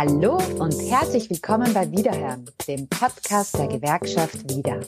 Hallo 0.00 0.38
und 0.60 0.80
herzlich 0.80 1.28
willkommen 1.28 1.74
bei 1.74 1.90
Wiederhören, 1.90 2.48
dem 2.68 2.86
Podcast 2.88 3.58
der 3.58 3.66
Gewerkschaft 3.66 4.48
Wieder. 4.48 4.78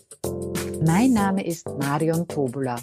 Mein 0.86 1.12
Name 1.14 1.44
ist 1.44 1.66
Marion 1.66 2.28
Tobula 2.28 2.76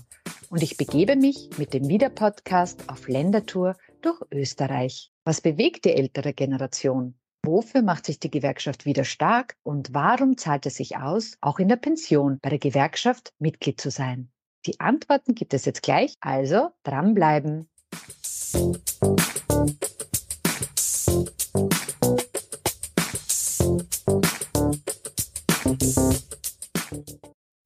und 0.49 0.61
ich 0.61 0.75
begebe 0.75 1.15
mich 1.15 1.49
mit 1.57 1.73
dem 1.73 1.87
Wieder-Podcast 1.87 2.89
auf 2.89 3.07
Ländertour 3.07 3.77
durch 4.01 4.21
Österreich. 4.29 5.09
Was 5.23 5.39
bewegt 5.39 5.85
die 5.85 5.93
ältere 5.93 6.33
Generation? 6.33 7.15
Wofür 7.45 7.81
macht 7.81 8.05
sich 8.05 8.19
die 8.19 8.29
Gewerkschaft 8.29 8.85
wieder 8.85 9.05
stark 9.05 9.55
und 9.63 9.93
warum 9.93 10.35
zahlt 10.35 10.65
es 10.65 10.75
sich 10.75 10.97
aus, 10.97 11.37
auch 11.39 11.59
in 11.59 11.69
der 11.69 11.77
Pension 11.77 12.39
bei 12.41 12.49
der 12.49 12.59
Gewerkschaft 12.59 13.31
Mitglied 13.39 13.79
zu 13.79 13.89
sein? 13.89 14.33
Die 14.65 14.81
Antworten 14.81 15.33
gibt 15.33 15.53
es 15.53 15.63
jetzt 15.63 15.81
gleich, 15.81 16.15
also 16.19 16.71
dranbleiben. 16.83 17.69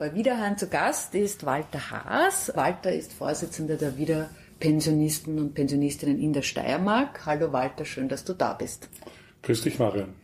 Bei 0.02 0.16
Wiederhören 0.16 0.58
zu 0.58 0.68
Gast 0.68 1.14
ist 1.14 1.46
Walter 1.46 1.92
Haas. 1.92 2.52
Walter 2.56 2.92
ist 2.92 3.14
Vorsitzender 3.14 3.76
der 3.76 4.00
Wiederpensionisten 4.00 5.38
und 5.38 5.54
Pensionistinnen 5.54 6.20
in 6.20 6.34
der 6.34 6.42
Steiermark. 6.42 7.24
Hallo 7.28 7.54
Walter, 7.54 7.86
schön, 7.86 8.10
dass 8.10 8.26
du 8.26 8.34
da 8.34 8.54
bist. 8.54 8.90
Grüß 9.44 9.62
dich, 9.62 9.78
Marian. 9.78 10.16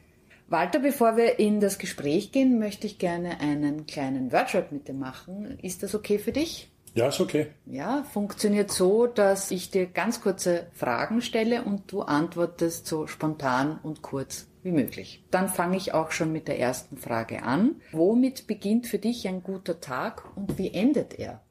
Walter, 0.48 0.80
bevor 0.80 1.16
wir 1.16 1.38
in 1.38 1.60
das 1.60 1.78
Gespräch 1.78 2.32
gehen, 2.32 2.58
möchte 2.58 2.88
ich 2.88 2.98
gerne 2.98 3.40
einen 3.40 3.86
kleinen 3.86 4.32
Workshop 4.32 4.72
mit 4.72 4.88
dir 4.88 4.96
machen. 4.96 5.60
Ist 5.62 5.84
das 5.84 5.94
okay 5.94 6.18
für 6.18 6.32
dich? 6.32 6.72
Ja, 6.96 7.10
ist 7.10 7.20
okay. 7.20 7.46
Ja, 7.68 8.04
funktioniert 8.12 8.72
so, 8.72 9.06
dass 9.06 9.52
ich 9.52 9.70
dir 9.70 9.86
ganz 9.86 10.22
kurze 10.22 10.66
Fragen 10.74 11.22
stelle 11.22 11.62
und 11.62 11.92
du 11.92 12.02
antwortest 12.02 12.88
so 12.88 13.06
spontan 13.06 13.80
und 13.84 14.02
kurz 14.02 14.48
wie 14.68 14.72
möglich. 14.72 15.24
Dann 15.32 15.50
fange 15.50 15.78
ich 15.78 15.94
auch 15.94 16.12
schon 16.12 16.32
mit 16.32 16.48
der 16.48 16.60
ersten 16.60 16.98
Frage 16.98 17.42
an. 17.42 17.78
Womit 17.92 18.46
beginnt 18.46 18.86
für 18.86 19.00
dich 19.00 19.28
ein 19.28 19.42
guter 19.42 19.82
Tag 19.82 20.24
und 20.36 20.60
wie 20.60 20.74
endet 20.74 21.18
er? 21.18 21.42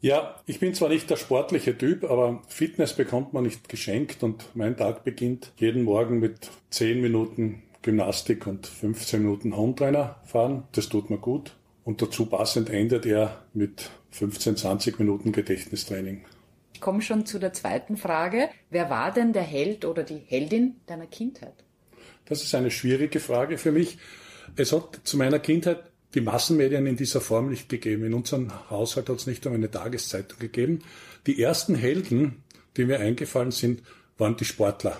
Ja, 0.00 0.36
ich 0.46 0.60
bin 0.60 0.74
zwar 0.74 0.90
nicht 0.90 1.08
der 1.08 1.16
sportliche 1.16 1.76
Typ, 1.76 2.04
aber 2.04 2.42
Fitness 2.48 2.92
bekommt 2.92 3.32
man 3.32 3.44
nicht 3.44 3.68
geschenkt 3.68 4.22
und 4.22 4.44
mein 4.54 4.76
Tag 4.76 5.04
beginnt 5.04 5.52
jeden 5.56 5.82
Morgen 5.82 6.20
mit 6.20 6.50
10 6.70 7.00
Minuten 7.00 7.62
Gymnastik 7.82 8.46
und 8.46 8.66
15 8.66 9.22
Minuten 9.22 9.56
Hometrainer 9.56 10.20
fahren. 10.24 10.64
Das 10.72 10.88
tut 10.88 11.08
mir 11.08 11.18
gut. 11.18 11.56
Und 11.84 12.02
dazu 12.02 12.26
passend 12.26 12.68
endet 12.68 13.06
er 13.06 13.44
mit 13.54 13.90
15, 14.10 14.56
20 14.56 14.98
Minuten 14.98 15.32
Gedächtnistraining. 15.32 16.24
Ich 16.74 16.80
komme 16.80 17.00
schon 17.00 17.24
zu 17.24 17.38
der 17.38 17.52
zweiten 17.52 17.96
Frage. 17.96 18.50
Wer 18.70 18.90
war 18.90 19.12
denn 19.12 19.32
der 19.32 19.42
Held 19.42 19.84
oder 19.84 20.02
die 20.02 20.18
Heldin 20.18 20.76
deiner 20.86 21.06
Kindheit? 21.06 21.65
Das 22.26 22.42
ist 22.42 22.54
eine 22.54 22.70
schwierige 22.70 23.20
Frage 23.20 23.58
für 23.58 23.72
mich. 23.72 23.98
Es 24.56 24.72
hat 24.72 25.00
zu 25.04 25.16
meiner 25.16 25.38
Kindheit 25.38 25.84
die 26.14 26.20
Massenmedien 26.20 26.86
in 26.86 26.96
dieser 26.96 27.20
Form 27.20 27.50
nicht 27.50 27.68
gegeben. 27.68 28.04
In 28.04 28.14
unserem 28.14 28.70
Haushalt 28.70 29.08
hat 29.08 29.16
es 29.16 29.26
nicht 29.26 29.46
einmal 29.46 29.58
eine 29.58 29.70
Tageszeitung 29.70 30.38
gegeben. 30.38 30.80
Die 31.26 31.42
ersten 31.42 31.74
Helden, 31.74 32.42
die 32.76 32.84
mir 32.84 33.00
eingefallen 33.00 33.50
sind, 33.50 33.82
waren 34.18 34.36
die 34.36 34.44
Sportler. 34.44 34.98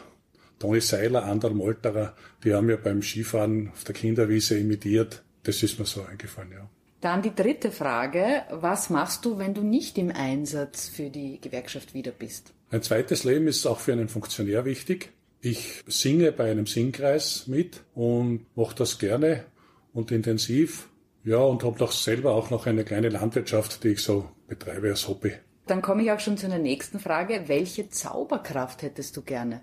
Toni 0.58 0.80
Seiler, 0.80 1.24
Andal 1.24 1.52
Molterer, 1.52 2.14
die 2.42 2.54
haben 2.54 2.70
ja 2.70 2.76
beim 2.76 3.02
Skifahren 3.02 3.70
auf 3.72 3.84
der 3.84 3.94
Kinderwiese 3.94 4.58
imitiert. 4.58 5.22
Das 5.42 5.62
ist 5.62 5.78
mir 5.78 5.86
so 5.86 6.02
eingefallen, 6.02 6.52
ja. 6.52 6.68
Dann 7.00 7.22
die 7.22 7.34
dritte 7.34 7.70
Frage. 7.70 8.42
Was 8.50 8.90
machst 8.90 9.24
du, 9.24 9.38
wenn 9.38 9.54
du 9.54 9.62
nicht 9.62 9.98
im 9.98 10.10
Einsatz 10.10 10.88
für 10.88 11.10
die 11.10 11.40
Gewerkschaft 11.40 11.94
wieder 11.94 12.10
bist? 12.10 12.52
Ein 12.70 12.82
zweites 12.82 13.24
Leben 13.24 13.46
ist 13.46 13.66
auch 13.66 13.80
für 13.80 13.92
einen 13.92 14.08
Funktionär 14.08 14.64
wichtig. 14.64 15.10
Ich 15.48 15.84
singe 15.86 16.32
bei 16.32 16.50
einem 16.50 16.66
Singkreis 16.66 17.46
mit 17.46 17.84
und 17.94 18.46
mache 18.56 18.74
das 18.74 18.98
gerne 18.98 19.44
und 19.92 20.10
intensiv. 20.10 20.88
Ja, 21.22 21.38
und 21.38 21.62
habe 21.62 21.78
doch 21.78 21.92
selber 21.92 22.32
auch 22.32 22.50
noch 22.50 22.66
eine 22.66 22.82
kleine 22.82 23.10
Landwirtschaft, 23.10 23.84
die 23.84 23.90
ich 23.90 24.00
so 24.00 24.28
betreibe 24.48 24.88
als 24.88 25.06
Hobby. 25.06 25.34
Dann 25.68 25.82
komme 25.82 26.02
ich 26.02 26.10
auch 26.10 26.18
schon 26.18 26.36
zu 26.36 26.46
einer 26.46 26.58
nächsten 26.58 26.98
Frage. 26.98 27.44
Welche 27.46 27.88
Zauberkraft 27.88 28.82
hättest 28.82 29.16
du 29.16 29.22
gerne? 29.22 29.60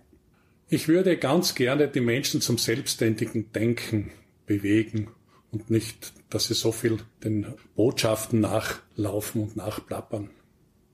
Ich 0.69 0.87
würde 0.87 1.17
ganz 1.17 1.53
gerne 1.53 1.89
die 1.89 1.99
Menschen 1.99 2.39
zum 2.39 2.57
selbstständigen 2.57 3.51
Denken 3.51 4.09
bewegen 4.45 5.09
und 5.51 5.69
nicht, 5.69 6.13
dass 6.29 6.47
sie 6.47 6.53
so 6.53 6.71
viel 6.71 6.99
den 7.25 7.55
Botschaften 7.75 8.39
nachlaufen 8.39 9.41
und 9.41 9.57
nachplappern. 9.57 10.29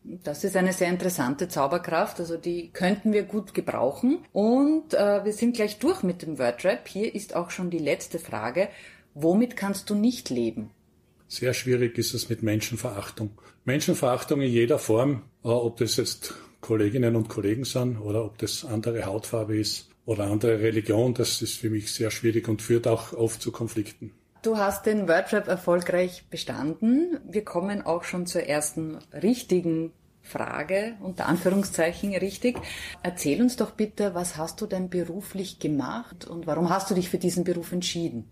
Das 0.03 0.43
ist 0.43 0.55
eine 0.55 0.73
sehr 0.73 0.89
interessante 0.89 1.47
Zauberkraft, 1.49 2.19
also 2.19 2.37
die 2.37 2.69
könnten 2.71 3.11
wir 3.11 3.23
gut 3.23 3.53
gebrauchen. 3.53 4.19
Und 4.31 4.93
äh, 4.93 5.23
wir 5.23 5.33
sind 5.33 5.55
gleich 5.55 5.79
durch 5.79 6.03
mit 6.03 6.21
dem 6.21 6.39
Wordrap. 6.39 6.87
Hier 6.87 7.13
ist 7.13 7.35
auch 7.35 7.51
schon 7.51 7.69
die 7.69 7.79
letzte 7.79 8.17
Frage. 8.17 8.69
Womit 9.13 9.57
kannst 9.57 9.89
du 9.89 9.95
nicht 9.95 10.29
leben? 10.29 10.71
Sehr 11.27 11.53
schwierig 11.53 11.97
ist 11.97 12.13
es 12.13 12.29
mit 12.29 12.41
Menschenverachtung. 12.41 13.31
Menschenverachtung 13.65 14.41
in 14.41 14.51
jeder 14.51 14.79
Form, 14.79 15.23
äh, 15.43 15.49
ob 15.49 15.77
das 15.77 15.97
jetzt 15.97 16.33
Kolleginnen 16.61 17.15
und 17.15 17.29
Kollegen 17.29 17.65
sind 17.65 17.97
oder 17.97 18.25
ob 18.25 18.37
das 18.37 18.65
andere 18.65 19.05
Hautfarbe 19.05 19.57
ist 19.57 19.89
oder 20.05 20.25
andere 20.25 20.59
Religion, 20.59 21.13
das 21.13 21.41
ist 21.41 21.57
für 21.57 21.69
mich 21.69 21.91
sehr 21.93 22.11
schwierig 22.11 22.47
und 22.47 22.61
führt 22.61 22.87
auch 22.87 23.13
oft 23.13 23.41
zu 23.41 23.51
Konflikten. 23.51 24.11
Du 24.41 24.57
hast 24.57 24.85
den 24.85 25.09
Wordrap 25.09 25.49
erfolgreich 25.49 26.23
bestanden. 26.29 27.19
Wir 27.29 27.43
kommen 27.43 27.81
auch 27.81 28.05
schon 28.05 28.25
zur 28.25 28.43
ersten 28.43 28.97
richtigen 29.11 29.91
Frage, 30.21 30.95
unter 31.01 31.25
Anführungszeichen 31.25 32.15
richtig. 32.15 32.57
Erzähl 33.03 33.41
uns 33.41 33.57
doch 33.57 33.71
bitte, 33.71 34.15
was 34.15 34.37
hast 34.37 34.61
du 34.61 34.65
denn 34.65 34.89
beruflich 34.89 35.59
gemacht 35.59 36.25
und 36.25 36.47
warum 36.47 36.69
hast 36.69 36.89
du 36.89 36.95
dich 36.95 37.09
für 37.09 37.17
diesen 37.17 37.43
Beruf 37.43 37.73
entschieden? 37.73 38.29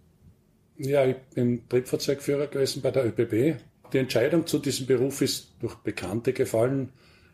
Ja, 0.77 1.05
ich 1.05 1.17
bin 1.33 1.67
Triebfahrzeugführer 1.67 2.47
gewesen 2.47 2.81
bei 2.81 2.91
der 2.91 3.05
ÖBB. 3.05 3.59
Die 3.91 3.97
Entscheidung 3.97 4.47
zu 4.47 4.59
diesem 4.59 4.85
Beruf 4.85 5.21
ist 5.21 5.55
durch 5.59 5.75
Bekannte 5.75 6.31
gefallen. 6.31 6.89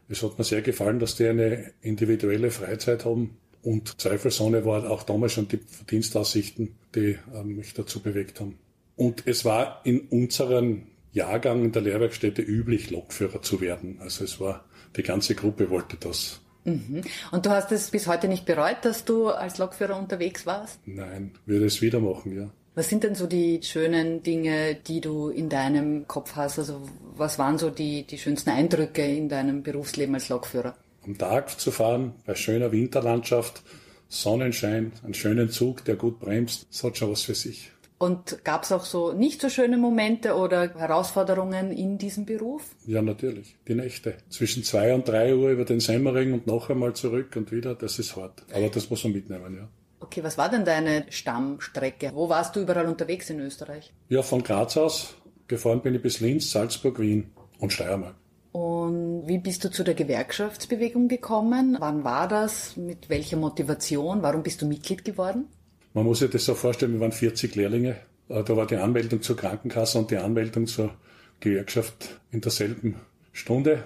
Es 0.09 0.23
hat 0.23 0.37
mir 0.37 0.45
sehr 0.45 0.61
gefallen, 0.63 0.99
dass 0.99 1.15
die 1.15 1.27
eine 1.27 1.73
individuelle 1.81 2.49
Freizeit 2.49 3.05
haben. 3.05 3.37
Und 3.61 3.99
zweifelsohne 4.01 4.65
waren 4.65 4.87
auch 4.87 5.03
damals 5.03 5.33
schon 5.33 5.47
die 5.47 5.57
Verdienstaussichten, 5.57 6.75
die 6.95 7.17
äh, 7.33 7.43
mich 7.43 7.73
dazu 7.73 8.01
bewegt 8.01 8.39
haben. 8.39 8.57
Und 8.95 9.27
es 9.27 9.45
war 9.45 9.81
in 9.83 10.01
unseren 10.01 10.87
Jahrgang 11.11 11.63
in 11.63 11.71
der 11.71 11.81
Lehrwerkstätte 11.81 12.41
üblich, 12.41 12.91
Lokführer 12.91 13.41
zu 13.41 13.61
werden. 13.61 13.99
Also 14.01 14.23
es 14.23 14.39
war, 14.39 14.65
die 14.95 15.03
ganze 15.03 15.35
Gruppe 15.35 15.69
wollte 15.69 15.97
das. 15.97 16.41
Mhm. 16.65 17.01
Und 17.31 17.45
du 17.45 17.49
hast 17.49 17.71
es 17.71 17.91
bis 17.91 18.07
heute 18.07 18.27
nicht 18.27 18.45
bereut, 18.45 18.77
dass 18.83 19.05
du 19.05 19.29
als 19.29 19.57
Lokführer 19.57 19.97
unterwegs 19.97 20.45
warst? 20.45 20.79
Nein, 20.85 21.31
würde 21.45 21.65
es 21.65 21.81
wieder 21.81 21.99
machen, 21.99 22.35
ja. 22.35 22.49
Was 22.75 22.89
sind 22.89 23.03
denn 23.03 23.13
so 23.13 23.27
die 23.27 23.59
schönen 23.61 24.23
Dinge, 24.23 24.75
die 24.75 24.99
du 24.99 25.29
in 25.29 25.47
deinem 25.47 26.07
Kopf 26.07 26.35
hast? 26.35 26.57
Also 26.57 26.81
was 27.15 27.37
waren 27.37 27.59
so 27.59 27.69
die, 27.69 28.03
die 28.03 28.17
schönsten 28.17 28.49
Eindrücke 28.49 29.05
in 29.05 29.29
deinem 29.29 29.61
Berufsleben 29.61 30.15
als 30.15 30.29
Lokführer? 30.29 30.75
Am 31.03 31.17
Tag 31.17 31.59
zu 31.59 31.69
fahren, 31.69 32.13
bei 32.25 32.33
schöner 32.33 32.71
Winterlandschaft, 32.71 33.61
Sonnenschein, 34.07 34.93
einen 35.03 35.13
schönen 35.13 35.49
Zug, 35.49 35.85
der 35.85 35.97
gut 35.97 36.19
bremst, 36.19 36.65
das 36.71 36.83
hat 36.83 36.97
schon 36.97 37.11
was 37.11 37.23
für 37.23 37.35
sich. 37.35 37.71
Und 37.97 38.43
gab 38.43 38.63
es 38.63 38.71
auch 38.71 38.85
so 38.85 39.13
nicht 39.13 39.39
so 39.39 39.49
schöne 39.49 39.77
Momente 39.77 40.35
oder 40.35 40.73
Herausforderungen 40.73 41.71
in 41.71 41.97
diesem 41.97 42.25
Beruf? 42.25 42.75
Ja, 42.85 43.01
natürlich. 43.01 43.55
Die 43.67 43.75
Nächte. 43.75 44.15
Zwischen 44.29 44.63
zwei 44.63 44.93
und 44.93 45.07
drei 45.07 45.35
Uhr 45.35 45.51
über 45.51 45.63
den 45.63 45.79
Semmering 45.79 46.33
und 46.33 46.47
noch 46.47 46.69
einmal 46.69 46.93
zurück 46.93 47.35
und 47.35 47.51
wieder, 47.51 47.75
das 47.75 47.99
ist 47.99 48.15
hart. 48.15 48.43
Aber 48.53 48.67
das 48.69 48.89
muss 48.89 49.03
man 49.03 49.13
mitnehmen, 49.13 49.55
ja. 49.55 49.67
Okay, 50.01 50.21
was 50.21 50.37
war 50.37 50.49
denn 50.49 50.65
deine 50.65 51.05
Stammstrecke? 51.09 52.11
Wo 52.13 52.27
warst 52.27 52.55
du 52.55 52.61
überall 52.61 52.87
unterwegs 52.87 53.29
in 53.29 53.39
Österreich? 53.39 53.93
Ja, 54.09 54.21
von 54.21 54.43
Graz 54.43 54.75
aus. 54.75 55.15
Gefahren 55.47 55.81
bin 55.81 55.95
ich 55.95 56.01
bis 56.01 56.19
Linz, 56.19 56.51
Salzburg, 56.51 56.99
Wien 56.99 57.31
und 57.59 57.71
Steiermark. 57.71 58.15
Und 58.51 59.27
wie 59.27 59.39
bist 59.39 59.63
du 59.63 59.71
zu 59.71 59.83
der 59.83 59.93
Gewerkschaftsbewegung 59.93 61.07
gekommen? 61.07 61.77
Wann 61.79 62.03
war 62.03 62.27
das? 62.27 62.75
Mit 62.75 63.09
welcher 63.09 63.37
Motivation? 63.37 64.21
Warum 64.21 64.43
bist 64.43 64.61
du 64.61 64.67
Mitglied 64.67 65.05
geworden? 65.05 65.47
Man 65.93 66.05
muss 66.05 66.19
sich 66.19 66.29
das 66.29 66.45
so 66.45 66.55
vorstellen, 66.55 66.93
wir 66.93 66.99
waren 66.99 67.11
40 67.11 67.55
Lehrlinge. 67.55 67.97
Äh, 68.29 68.43
da 68.43 68.57
war 68.57 68.65
die 68.67 68.77
Anmeldung 68.77 69.21
zur 69.21 69.37
Krankenkasse 69.37 69.97
und 69.99 70.11
die 70.11 70.17
Anmeldung 70.17 70.67
zur 70.67 70.95
Gewerkschaft 71.39 72.19
in 72.31 72.41
derselben 72.41 72.95
Stunde. 73.31 73.83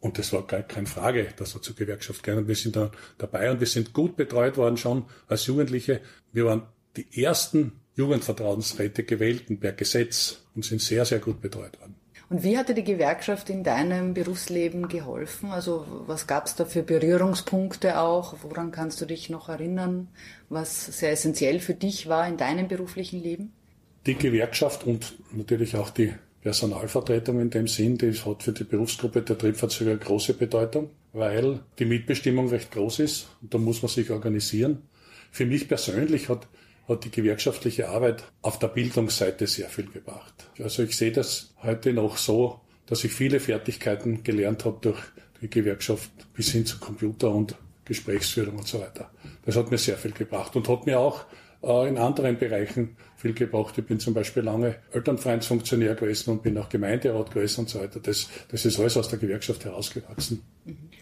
Und 0.00 0.18
das 0.18 0.32
war 0.32 0.46
gar 0.46 0.62
keine 0.62 0.86
Frage, 0.86 1.28
dass 1.36 1.54
wir 1.54 1.62
zur 1.62 1.74
Gewerkschaft 1.74 2.22
gehen. 2.22 2.38
Und 2.38 2.48
wir 2.48 2.54
sind 2.54 2.76
da 2.76 2.90
dabei 3.16 3.50
und 3.50 3.60
wir 3.60 3.66
sind 3.66 3.92
gut 3.92 4.16
betreut 4.16 4.56
worden 4.56 4.76
schon 4.76 5.06
als 5.26 5.46
Jugendliche. 5.46 6.00
Wir 6.32 6.44
waren 6.44 6.62
die 6.96 7.22
ersten 7.22 7.72
Jugendvertrauensräte 7.96 9.02
gewählten 9.02 9.58
per 9.58 9.72
Gesetz 9.72 10.40
und 10.54 10.64
sind 10.64 10.80
sehr, 10.80 11.04
sehr 11.04 11.18
gut 11.18 11.40
betreut 11.40 11.80
worden. 11.80 11.96
Und 12.30 12.42
wie 12.42 12.58
hatte 12.58 12.74
die 12.74 12.84
Gewerkschaft 12.84 13.48
in 13.48 13.64
deinem 13.64 14.12
Berufsleben 14.12 14.88
geholfen? 14.88 15.50
Also 15.50 15.86
was 16.06 16.26
gab 16.26 16.46
es 16.46 16.54
da 16.54 16.66
für 16.66 16.82
Berührungspunkte 16.82 17.98
auch? 17.98 18.36
Woran 18.42 18.70
kannst 18.70 19.00
du 19.00 19.06
dich 19.06 19.30
noch 19.30 19.48
erinnern, 19.48 20.08
was 20.50 20.86
sehr 20.86 21.12
essentiell 21.12 21.58
für 21.58 21.74
dich 21.74 22.06
war 22.06 22.28
in 22.28 22.36
deinem 22.36 22.68
beruflichen 22.68 23.22
Leben? 23.22 23.52
Die 24.06 24.14
Gewerkschaft 24.14 24.84
und 24.84 25.14
natürlich 25.32 25.74
auch 25.76 25.88
die 25.88 26.12
Personalvertretung 26.42 27.40
in 27.40 27.50
dem 27.50 27.66
Sinn, 27.66 27.96
die 27.98 28.12
hat 28.12 28.42
für 28.42 28.52
die 28.52 28.64
Berufsgruppe 28.64 29.22
der 29.22 29.36
Triebfahrzeuge 29.36 29.96
große 29.96 30.34
Bedeutung, 30.34 30.90
weil 31.12 31.60
die 31.78 31.84
Mitbestimmung 31.84 32.48
recht 32.48 32.70
groß 32.70 33.00
ist 33.00 33.28
und 33.42 33.52
da 33.52 33.58
muss 33.58 33.82
man 33.82 33.88
sich 33.88 34.10
organisieren. 34.10 34.82
Für 35.30 35.46
mich 35.46 35.66
persönlich 35.66 36.28
hat 36.28 36.46
hat 36.88 37.04
die 37.04 37.10
gewerkschaftliche 37.10 37.88
Arbeit 37.90 38.24
auf 38.42 38.58
der 38.58 38.68
Bildungsseite 38.68 39.46
sehr 39.46 39.68
viel 39.68 39.86
gebracht. 39.86 40.48
Also 40.58 40.82
ich 40.82 40.96
sehe 40.96 41.12
das 41.12 41.54
heute 41.62 41.92
noch 41.92 42.16
so, 42.16 42.60
dass 42.86 43.04
ich 43.04 43.12
viele 43.12 43.40
Fertigkeiten 43.40 44.22
gelernt 44.22 44.64
habe 44.64 44.78
durch 44.80 44.98
die 45.42 45.50
Gewerkschaft 45.50 46.10
bis 46.34 46.50
hin 46.50 46.64
zu 46.64 46.78
Computer 46.78 47.30
und 47.30 47.54
Gesprächsführung 47.84 48.56
und 48.56 48.66
so 48.66 48.80
weiter. 48.80 49.10
Das 49.44 49.56
hat 49.56 49.70
mir 49.70 49.78
sehr 49.78 49.96
viel 49.96 50.12
gebracht 50.12 50.56
und 50.56 50.68
hat 50.68 50.86
mir 50.86 50.98
auch 50.98 51.24
äh, 51.62 51.88
in 51.88 51.98
anderen 51.98 52.38
Bereichen 52.38 52.96
viel 53.16 53.34
gebracht. 53.34 53.76
Ich 53.76 53.84
bin 53.84 54.00
zum 54.00 54.14
Beispiel 54.14 54.42
lange 54.42 54.76
Elternvereinsfunktionär 54.92 55.94
gewesen 55.94 56.30
und 56.30 56.42
bin 56.42 56.56
auch 56.56 56.68
Gemeinderat 56.68 57.30
gewesen 57.32 57.60
und 57.60 57.68
so 57.68 57.80
weiter. 57.80 58.00
Das, 58.00 58.28
das 58.50 58.64
ist 58.64 58.78
alles 58.78 58.96
aus 58.96 59.08
der 59.08 59.18
Gewerkschaft 59.18 59.64
herausgewachsen. 59.64 60.42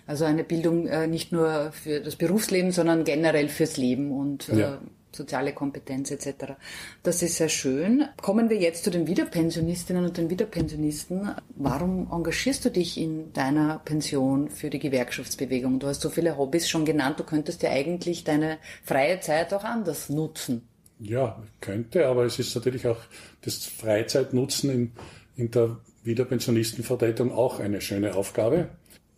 Also 0.06 0.24
eine 0.24 0.44
Bildung 0.44 0.86
äh, 0.86 1.06
nicht 1.06 1.32
nur 1.32 1.72
für 1.72 2.00
das 2.00 2.16
Berufsleben, 2.16 2.72
sondern 2.72 3.04
generell 3.04 3.48
fürs 3.48 3.76
Leben 3.76 4.12
und 4.12 4.48
äh, 4.48 4.60
ja 4.60 4.80
soziale 5.16 5.52
Kompetenz 5.52 6.10
etc. 6.10 6.54
Das 7.02 7.22
ist 7.22 7.36
sehr 7.36 7.48
schön. 7.48 8.04
Kommen 8.20 8.50
wir 8.50 8.58
jetzt 8.58 8.84
zu 8.84 8.90
den 8.90 9.06
Wiederpensionistinnen 9.06 10.04
und 10.04 10.16
den 10.16 10.30
Wiederpensionisten. 10.30 11.30
Warum 11.56 12.08
engagierst 12.12 12.64
du 12.64 12.70
dich 12.70 12.98
in 12.98 13.32
deiner 13.32 13.80
Pension 13.84 14.50
für 14.50 14.70
die 14.70 14.78
Gewerkschaftsbewegung? 14.78 15.80
Du 15.80 15.86
hast 15.86 16.02
so 16.02 16.10
viele 16.10 16.36
Hobbys 16.36 16.68
schon 16.68 16.84
genannt, 16.84 17.18
du 17.18 17.24
könntest 17.24 17.62
ja 17.62 17.70
eigentlich 17.70 18.24
deine 18.24 18.58
freie 18.84 19.20
Zeit 19.20 19.52
auch 19.54 19.64
anders 19.64 20.08
nutzen. 20.08 20.68
Ja, 20.98 21.42
könnte, 21.60 22.06
aber 22.06 22.24
es 22.24 22.38
ist 22.38 22.54
natürlich 22.54 22.86
auch 22.86 23.00
das 23.42 23.66
Freizeitnutzen 23.66 24.70
in, 24.70 24.92
in 25.36 25.50
der 25.50 25.76
Wiederpensionistenvertretung 26.04 27.32
auch 27.32 27.60
eine 27.60 27.80
schöne 27.80 28.14
Aufgabe. 28.14 28.68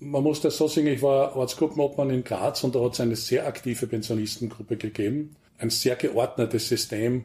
Man 0.01 0.23
muss 0.23 0.41
das 0.41 0.57
so 0.57 0.69
sehen, 0.69 0.87
ich 0.87 1.03
war 1.03 1.37
Ortsgruppenobmann 1.37 2.11
in 2.11 2.25
Graz 2.25 2.65
und 2.65 2.75
da 2.75 2.81
hat 2.81 2.95
es 2.95 3.01
eine 3.01 3.17
sehr 3.17 3.47
aktive 3.47 3.87
Pensionistengruppe 3.87 4.77
gegeben 4.77 5.37
ein 5.59 5.71
sehr 5.71 5.97
geordnetes 5.97 6.69
System. 6.69 7.25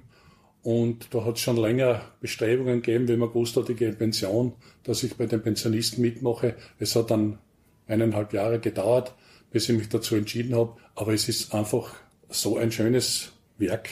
Und 0.63 1.13
da 1.13 1.25
hat 1.25 1.35
es 1.35 1.41
schon 1.41 1.57
länger 1.57 2.01
Bestrebungen 2.21 2.81
gegeben, 2.81 3.07
wie 3.07 3.18
man 3.18 3.30
in 3.33 3.97
Pension, 3.97 4.53
dass 4.83 5.03
ich 5.03 5.15
bei 5.15 5.25
den 5.25 5.41
Pensionisten 5.41 6.01
mitmache. 6.01 6.56
Es 6.80 6.95
hat 6.95 7.12
dann 7.12 7.39
eineinhalb 7.88 8.33
Jahre 8.33 8.59
gedauert, 8.59 9.13
bis 9.51 9.68
ich 9.69 9.77
mich 9.77 9.89
dazu 9.89 10.15
entschieden 10.15 10.56
habe. 10.56 10.77
Aber 10.95 11.13
es 11.13 11.27
ist 11.27 11.53
einfach 11.53 11.94
so 12.30 12.57
ein 12.57 12.71
schönes 12.71 13.33
Werk 13.57 13.89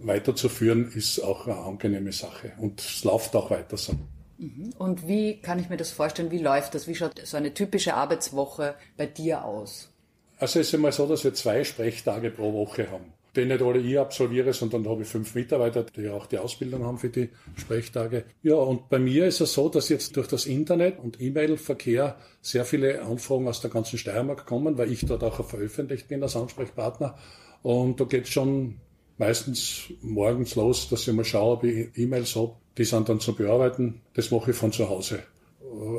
weiterzuführen, 0.00 0.90
ist 0.92 1.20
auch 1.20 1.46
eine 1.46 1.56
angenehme 1.56 2.12
Sache. 2.12 2.52
Und 2.58 2.80
es 2.80 3.04
läuft 3.04 3.34
auch 3.36 3.50
weiter 3.50 3.76
so. 3.76 3.94
Mhm. 4.38 4.72
Und 4.78 5.06
wie 5.06 5.40
kann 5.40 5.60
ich 5.60 5.68
mir 5.68 5.76
das 5.76 5.92
vorstellen? 5.92 6.32
Wie 6.32 6.38
läuft 6.38 6.74
das? 6.74 6.88
Wie 6.88 6.94
schaut 6.96 7.20
so 7.24 7.36
eine 7.36 7.54
typische 7.54 7.94
Arbeitswoche 7.94 8.74
bei 8.96 9.06
dir 9.06 9.44
aus? 9.44 9.92
Also 10.38 10.58
es 10.58 10.68
ist 10.68 10.74
immer 10.74 10.90
so, 10.90 11.06
dass 11.06 11.22
wir 11.22 11.34
zwei 11.34 11.62
Sprechtage 11.62 12.30
pro 12.30 12.52
Woche 12.52 12.90
haben 12.90 13.12
den 13.36 13.48
nicht 13.48 13.62
alle 13.62 13.78
ich 13.78 13.98
absolviere, 13.98 14.52
sondern 14.52 14.88
habe 14.88 15.02
ich 15.02 15.08
fünf 15.08 15.34
Mitarbeiter, 15.34 15.84
die 15.84 16.08
auch 16.08 16.26
die 16.26 16.38
Ausbildung 16.38 16.84
haben 16.84 16.98
für 16.98 17.10
die 17.10 17.28
Sprechtage. 17.56 18.24
Ja, 18.42 18.54
und 18.54 18.88
bei 18.88 18.98
mir 18.98 19.26
ist 19.26 19.40
es 19.40 19.52
so, 19.52 19.68
dass 19.68 19.88
jetzt 19.88 20.16
durch 20.16 20.26
das 20.26 20.46
Internet 20.46 20.98
und 20.98 21.20
E-Mail-Verkehr 21.20 22.16
sehr 22.40 22.64
viele 22.64 23.02
Anfragen 23.02 23.46
aus 23.48 23.60
der 23.60 23.70
ganzen 23.70 23.98
Steiermark 23.98 24.46
kommen, 24.46 24.78
weil 24.78 24.90
ich 24.90 25.06
dort 25.06 25.22
auch 25.22 25.44
veröffentlicht 25.44 26.08
bin 26.08 26.22
als 26.22 26.36
Ansprechpartner. 26.36 27.16
Und 27.62 28.00
da 28.00 28.04
geht 28.04 28.24
es 28.24 28.30
schon 28.30 28.76
meistens 29.18 29.92
morgens 30.00 30.56
los, 30.56 30.88
dass 30.88 31.06
ich 31.06 31.14
mal 31.14 31.24
schaue, 31.24 31.52
ob 31.52 31.64
ich 31.64 31.96
E-Mails 31.96 32.34
habe. 32.36 32.54
Die 32.78 32.84
sind 32.84 33.08
dann 33.08 33.20
zu 33.20 33.34
bearbeiten. 33.34 34.00
Das 34.14 34.30
mache 34.30 34.52
ich 34.52 34.56
von 34.56 34.72
zu 34.72 34.88
Hause. 34.88 35.20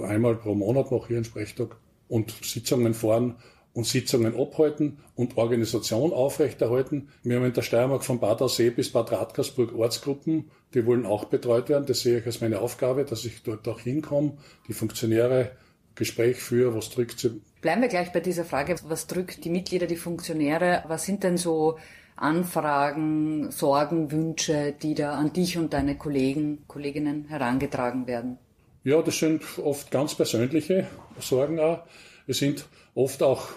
Einmal 0.03 0.35
pro 0.35 0.55
Monat 0.55 0.91
mache 0.91 1.05
ich 1.09 1.15
einen 1.15 1.23
Sprechtag 1.23 1.77
und 2.07 2.33
Sitzungen 2.43 2.93
fahren 2.93 3.35
und 3.73 3.85
Sitzungen 3.85 4.37
abhalten 4.37 4.97
und 5.15 5.37
Organisation 5.37 6.11
aufrechterhalten. 6.13 7.09
Wir 7.23 7.37
haben 7.37 7.45
in 7.45 7.53
der 7.53 7.61
Steiermark 7.61 8.03
von 8.03 8.19
Bad 8.19 8.41
Aussee 8.41 8.69
bis 8.69 8.91
Bad 8.91 9.11
Radkersburg 9.11 9.73
Ortsgruppen, 9.73 10.51
die 10.73 10.85
wollen 10.85 11.05
auch 11.05 11.25
betreut 11.25 11.69
werden. 11.69 11.85
Das 11.85 12.01
sehe 12.01 12.19
ich 12.19 12.25
als 12.25 12.41
meine 12.41 12.59
Aufgabe, 12.59 13.05
dass 13.05 13.23
ich 13.25 13.43
dort 13.43 13.67
auch 13.67 13.79
hinkomme, 13.79 14.33
die 14.67 14.73
Funktionäre 14.73 15.51
Gespräch 15.95 16.37
führe, 16.37 16.75
was 16.75 16.89
drückt 16.89 17.19
sie. 17.19 17.41
Bleiben 17.61 17.81
wir 17.81 17.89
gleich 17.89 18.11
bei 18.11 18.19
dieser 18.19 18.45
Frage, 18.45 18.75
was 18.83 19.07
drückt 19.07 19.45
die 19.45 19.49
Mitglieder, 19.49 19.87
die 19.87 19.95
Funktionäre, 19.95 20.83
was 20.87 21.05
sind 21.05 21.23
denn 21.23 21.37
so 21.37 21.77
Anfragen, 22.15 23.51
Sorgen, 23.51 24.11
Wünsche, 24.11 24.73
die 24.81 24.95
da 24.95 25.13
an 25.13 25.33
dich 25.33 25.57
und 25.57 25.73
deine 25.73 25.97
Kollegen, 25.97 26.63
Kolleginnen 26.67 27.25
herangetragen 27.27 28.07
werden? 28.07 28.37
Ja, 28.83 29.01
das 29.01 29.19
sind 29.19 29.43
oft 29.63 29.91
ganz 29.91 30.15
persönliche 30.15 30.87
Sorgen 31.19 31.59
auch. 31.59 31.83
Es 32.31 32.37
sind 32.37 32.65
oft 32.95 33.23
auch 33.23 33.49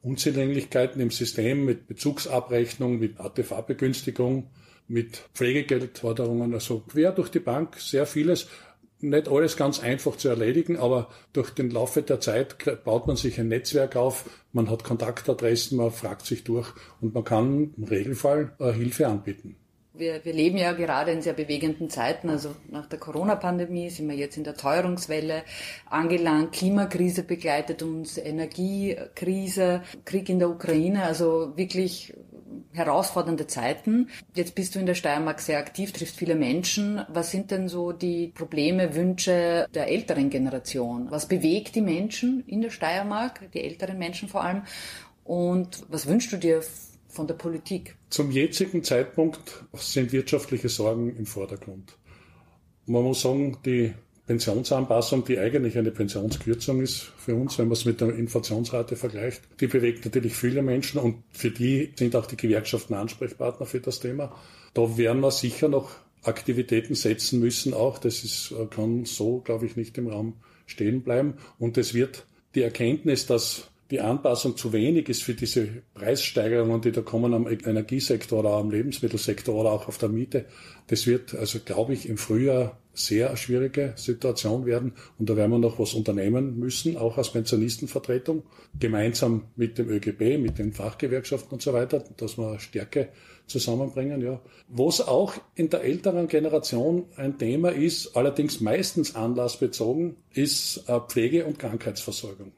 Unzulänglichkeiten 0.00 1.02
im 1.02 1.10
System 1.10 1.64
mit 1.64 1.88
Bezugsabrechnung, 1.88 3.00
mit 3.00 3.18
ATV-Begünstigung, 3.18 4.48
mit 4.86 5.28
Pflegegeldforderungen, 5.34 6.54
also 6.54 6.84
quer 6.86 7.10
durch 7.10 7.30
die 7.30 7.40
Bank 7.40 7.80
sehr 7.80 8.06
vieles. 8.06 8.46
Nicht 9.00 9.26
alles 9.26 9.56
ganz 9.56 9.80
einfach 9.80 10.14
zu 10.14 10.28
erledigen, 10.28 10.76
aber 10.76 11.08
durch 11.32 11.50
den 11.50 11.72
Laufe 11.72 12.02
der 12.02 12.20
Zeit 12.20 12.84
baut 12.84 13.08
man 13.08 13.16
sich 13.16 13.40
ein 13.40 13.48
Netzwerk 13.48 13.96
auf, 13.96 14.30
man 14.52 14.70
hat 14.70 14.84
Kontaktadressen, 14.84 15.76
man 15.78 15.90
fragt 15.90 16.24
sich 16.24 16.44
durch 16.44 16.72
und 17.00 17.14
man 17.14 17.24
kann 17.24 17.74
im 17.76 17.82
Regelfall 17.82 18.54
äh, 18.60 18.70
Hilfe 18.70 19.08
anbieten. 19.08 19.56
Wir, 19.94 20.24
wir 20.24 20.32
leben 20.32 20.56
ja 20.56 20.72
gerade 20.72 21.10
in 21.10 21.20
sehr 21.20 21.34
bewegenden 21.34 21.90
Zeiten. 21.90 22.30
Also 22.30 22.54
nach 22.70 22.86
der 22.86 22.98
Corona-Pandemie 22.98 23.90
sind 23.90 24.08
wir 24.08 24.16
jetzt 24.16 24.38
in 24.38 24.44
der 24.44 24.54
Teuerungswelle 24.54 25.44
angelangt. 25.84 26.52
Klimakrise 26.52 27.22
begleitet 27.22 27.82
uns, 27.82 28.16
Energiekrise, 28.16 29.82
Krieg 30.06 30.30
in 30.30 30.38
der 30.38 30.48
Ukraine. 30.48 31.02
Also 31.02 31.52
wirklich 31.56 32.14
herausfordernde 32.72 33.46
Zeiten. 33.46 34.08
Jetzt 34.34 34.54
bist 34.54 34.74
du 34.74 34.78
in 34.78 34.86
der 34.86 34.94
Steiermark 34.94 35.40
sehr 35.40 35.58
aktiv, 35.58 35.92
triffst 35.92 36.16
viele 36.16 36.36
Menschen. 36.36 37.04
Was 37.08 37.30
sind 37.30 37.50
denn 37.50 37.68
so 37.68 37.92
die 37.92 38.28
Probleme, 38.28 38.94
Wünsche 38.94 39.68
der 39.74 39.88
älteren 39.88 40.30
Generation? 40.30 41.10
Was 41.10 41.26
bewegt 41.26 41.74
die 41.74 41.82
Menschen 41.82 42.44
in 42.46 42.62
der 42.62 42.70
Steiermark, 42.70 43.50
die 43.52 43.62
älteren 43.62 43.98
Menschen 43.98 44.28
vor 44.28 44.42
allem? 44.42 44.62
Und 45.24 45.84
was 45.88 46.06
wünschst 46.06 46.32
du 46.32 46.36
dir 46.38 46.62
von 47.12 47.26
der 47.26 47.34
Politik? 47.34 47.96
Zum 48.10 48.30
jetzigen 48.30 48.82
Zeitpunkt 48.82 49.64
sind 49.74 50.12
wirtschaftliche 50.12 50.68
Sorgen 50.68 51.14
im 51.16 51.26
Vordergrund. 51.26 51.96
Man 52.86 53.04
muss 53.04 53.20
sagen, 53.20 53.58
die 53.64 53.92
Pensionsanpassung, 54.26 55.24
die 55.24 55.38
eigentlich 55.38 55.76
eine 55.76 55.90
Pensionskürzung 55.90 56.80
ist 56.80 57.00
für 57.18 57.34
uns, 57.34 57.58
wenn 57.58 57.66
man 57.66 57.74
es 57.74 57.84
mit 57.84 58.00
der 58.00 58.14
Inflationsrate 58.14 58.96
vergleicht, 58.96 59.42
die 59.60 59.66
bewegt 59.66 60.04
natürlich 60.04 60.34
viele 60.34 60.62
Menschen 60.62 61.00
und 61.00 61.22
für 61.30 61.50
die 61.50 61.92
sind 61.96 62.16
auch 62.16 62.26
die 62.26 62.36
Gewerkschaften 62.36 62.94
Ansprechpartner 62.94 63.66
für 63.66 63.80
das 63.80 64.00
Thema. 64.00 64.34
Da 64.74 64.96
werden 64.96 65.20
wir 65.20 65.30
sicher 65.30 65.68
noch 65.68 65.90
Aktivitäten 66.22 66.94
setzen 66.94 67.40
müssen 67.40 67.74
auch. 67.74 67.98
Das 67.98 68.24
ist, 68.24 68.54
kann 68.70 69.04
so, 69.04 69.40
glaube 69.40 69.66
ich, 69.66 69.76
nicht 69.76 69.98
im 69.98 70.06
Raum 70.06 70.34
stehen 70.66 71.02
bleiben. 71.02 71.34
Und 71.58 71.76
es 71.76 71.94
wird 71.94 72.26
die 72.54 72.62
Erkenntnis, 72.62 73.26
dass 73.26 73.71
die 73.92 74.00
Anpassung 74.00 74.56
zu 74.56 74.72
wenig 74.72 75.10
ist 75.10 75.22
für 75.22 75.34
diese 75.34 75.68
Preissteigerungen, 75.92 76.80
die 76.80 76.92
da 76.92 77.02
kommen 77.02 77.34
am 77.34 77.46
Energiesektor 77.46 78.38
oder 78.38 78.52
am 78.52 78.70
Lebensmittelsektor 78.70 79.54
oder 79.54 79.70
auch 79.70 79.86
auf 79.86 79.98
der 79.98 80.08
Miete. 80.08 80.46
Das 80.86 81.06
wird 81.06 81.34
also, 81.34 81.58
glaube 81.62 81.92
ich, 81.92 82.08
im 82.08 82.16
Frühjahr 82.16 82.78
sehr 82.94 83.36
schwierige 83.36 83.92
Situation 83.96 84.64
werden. 84.64 84.94
Und 85.18 85.28
da 85.28 85.36
werden 85.36 85.50
wir 85.50 85.58
noch 85.58 85.78
was 85.78 85.92
unternehmen 85.92 86.58
müssen, 86.58 86.96
auch 86.96 87.18
als 87.18 87.32
Pensionistenvertretung, 87.32 88.44
gemeinsam 88.80 89.48
mit 89.56 89.76
dem 89.76 89.90
ÖGB, 89.90 90.38
mit 90.38 90.58
den 90.58 90.72
Fachgewerkschaften 90.72 91.52
und 91.52 91.60
so 91.60 91.74
weiter, 91.74 92.02
dass 92.16 92.38
wir 92.38 92.58
Stärke 92.60 93.10
zusammenbringen, 93.46 94.22
ja. 94.22 94.40
Was 94.68 95.06
auch 95.06 95.34
in 95.54 95.68
der 95.68 95.82
älteren 95.82 96.28
Generation 96.28 97.04
ein 97.16 97.36
Thema 97.36 97.68
ist, 97.68 98.16
allerdings 98.16 98.62
meistens 98.62 99.14
anlassbezogen, 99.14 100.16
ist 100.32 100.88
äh, 100.88 100.98
Pflege- 100.98 101.44
und 101.44 101.58
Krankheitsversorgung. 101.58 102.52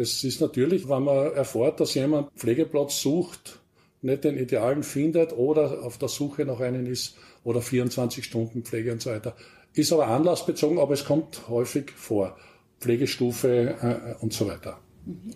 Das 0.00 0.24
ist 0.24 0.40
natürlich, 0.40 0.88
wenn 0.88 1.02
man 1.02 1.34
erfährt, 1.34 1.78
dass 1.78 1.92
jemand 1.92 2.32
Pflegeplatz 2.32 3.02
sucht, 3.02 3.60
nicht 4.00 4.24
den 4.24 4.38
Idealen 4.38 4.82
findet 4.82 5.34
oder 5.34 5.82
auf 5.82 5.98
der 5.98 6.08
Suche 6.08 6.46
nach 6.46 6.58
einem 6.60 6.86
ist 6.86 7.18
oder 7.44 7.60
24 7.60 8.24
Stunden 8.24 8.62
Pflege 8.62 8.92
und 8.92 9.02
so 9.02 9.10
weiter. 9.10 9.36
Ist 9.74 9.92
aber 9.92 10.06
anlassbezogen, 10.06 10.78
aber 10.78 10.94
es 10.94 11.04
kommt 11.04 11.50
häufig 11.50 11.90
vor. 11.90 12.34
Pflegestufe 12.80 13.76
äh, 14.18 14.24
und 14.24 14.32
so 14.32 14.48
weiter. 14.48 14.78